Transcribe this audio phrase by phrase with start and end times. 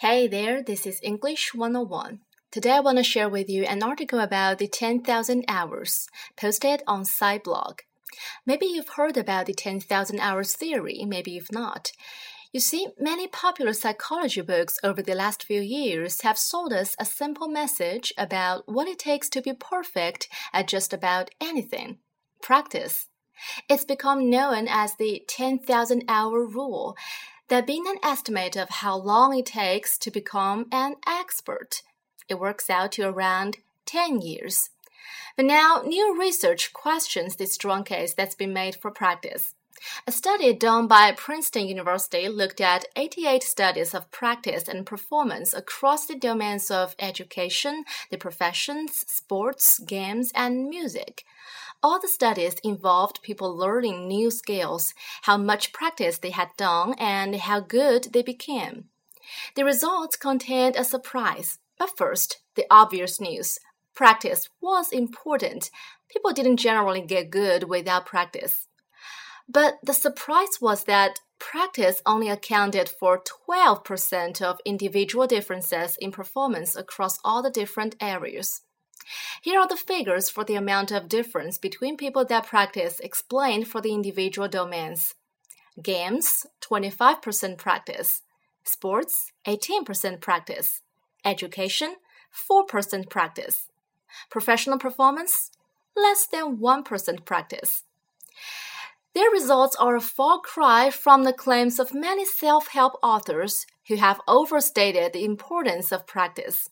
[0.00, 2.20] Hey there, this is English 101.
[2.50, 6.08] Today I want to share with you an article about the 10,000 hours
[6.38, 7.80] posted on PsyBlog.
[8.46, 11.92] Maybe you've heard about the 10,000 hours theory, maybe you've not.
[12.50, 17.04] You see, many popular psychology books over the last few years have sold us a
[17.04, 21.98] simple message about what it takes to be perfect at just about anything
[22.40, 23.08] practice.
[23.68, 26.96] It's become known as the 10,000 hour rule
[27.50, 31.82] there being an estimate of how long it takes to become an expert.
[32.28, 34.70] It works out to around 10 years.
[35.36, 39.54] But now, new research questions this strong case that's been made for practice.
[40.06, 46.06] A study done by Princeton University looked at 88 studies of practice and performance across
[46.06, 51.24] the domains of education, the professions, sports, games, and music.
[51.82, 57.36] All the studies involved people learning new skills, how much practice they had done, and
[57.36, 58.90] how good they became.
[59.56, 61.58] The results contained a surprise.
[61.78, 63.58] But first, the obvious news.
[63.94, 65.70] Practice was important.
[66.10, 68.66] People didn't generally get good without practice.
[69.48, 76.76] But the surprise was that practice only accounted for 12% of individual differences in performance
[76.76, 78.60] across all the different areas.
[79.42, 83.80] Here are the figures for the amount of difference between people that practice explained for
[83.80, 85.14] the individual domains.
[85.82, 88.22] Games, 25% practice.
[88.64, 90.82] Sports, 18% practice.
[91.24, 91.96] Education,
[92.32, 93.68] 4% practice.
[94.30, 95.50] Professional performance,
[95.96, 97.84] less than 1% practice.
[99.14, 103.96] Their results are a far cry from the claims of many self help authors who
[103.96, 106.68] have overstated the importance of practice.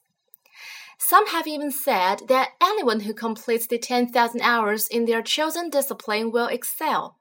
[0.98, 6.32] Some have even said that anyone who completes the 10,000 hours in their chosen discipline
[6.32, 7.18] will excel.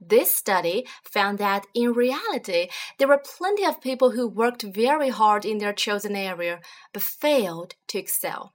[0.00, 2.68] This study found that in reality,
[2.98, 6.60] there were plenty of people who worked very hard in their chosen area
[6.94, 8.54] but failed to excel.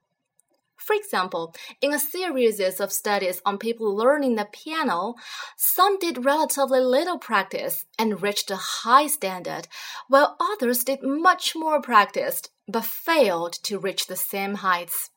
[0.86, 5.16] For example, in a series of studies on people learning the piano,
[5.58, 9.68] some did relatively little practice and reached a high standard,
[10.10, 15.10] while others did much more practice but failed to reach the same heights.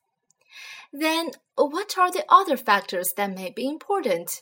[0.90, 4.40] Then, what are the other factors that may be important?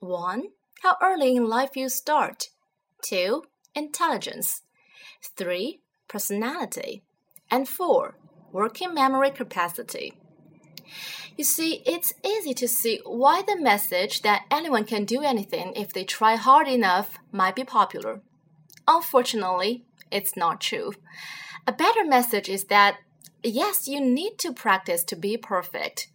[0.00, 0.42] 1.
[0.82, 2.48] How early in life you start.
[3.02, 3.44] 2.
[3.76, 4.62] Intelligence.
[5.36, 5.78] 3.
[6.08, 7.04] Personality.
[7.48, 8.18] And 4.
[8.50, 10.14] Working memory capacity.
[11.36, 15.92] You see, it's easy to see why the message that anyone can do anything if
[15.92, 18.20] they try hard enough might be popular.
[18.86, 20.92] Unfortunately, it's not true.
[21.66, 22.98] A better message is that
[23.42, 26.08] yes, you need to practice to be perfect.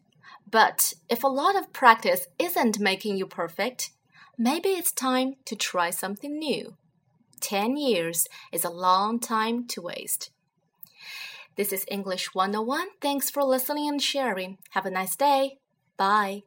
[0.50, 3.92] But if a lot of practice isn't making you perfect,
[4.38, 6.76] maybe it's time to try something new.
[7.40, 10.32] 10 years is a long time to waste.
[11.56, 12.88] This is English 101.
[13.00, 14.58] Thanks for listening and sharing.
[14.72, 15.60] Have a nice day.
[15.98, 16.44] Bye.